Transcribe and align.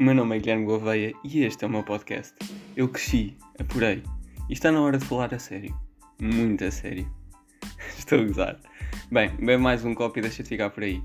O 0.00 0.02
meu 0.02 0.12
nome 0.12 0.34
é 0.34 0.40
Guilherme 0.40 0.64
Gouveia 0.64 1.12
e 1.22 1.44
este 1.44 1.64
é 1.64 1.68
o 1.68 1.70
meu 1.70 1.84
podcast. 1.84 2.34
Eu 2.76 2.88
cresci, 2.88 3.36
apurei, 3.60 4.02
e 4.50 4.52
está 4.52 4.72
na 4.72 4.80
hora 4.80 4.98
de 4.98 5.04
falar 5.04 5.32
a 5.32 5.38
sério. 5.38 5.72
Muito 6.20 6.64
a 6.64 6.70
sério. 6.72 7.08
Estou 7.96 8.18
a 8.18 8.24
gozar. 8.24 8.60
Bem, 9.12 9.30
bem 9.36 9.56
mais 9.56 9.84
um 9.84 9.94
copo 9.94 10.18
e 10.18 10.22
deixa-te 10.22 10.48
ficar 10.48 10.70
por 10.70 10.82
aí. 10.82 11.00